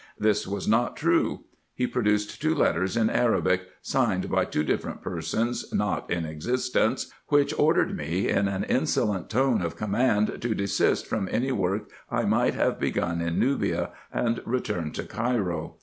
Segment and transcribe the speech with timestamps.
[0.17, 1.43] This was not true.
[1.75, 7.53] He produced two letters in Arabic, signed by two different persons not in existence, which
[7.55, 12.55] ordered me, in an insolent tone of command, to desist from any Avork I might
[12.55, 15.75] have begun in Nubia, and return to Cairo.